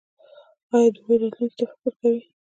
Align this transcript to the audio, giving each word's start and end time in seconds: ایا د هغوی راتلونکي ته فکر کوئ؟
ایا 0.73 0.89
د 0.93 0.95
هغوی 0.99 1.15
راتلونکي 1.21 1.55
ته 1.57 1.63
فکر 1.71 1.91
کوئ؟ 1.99 2.19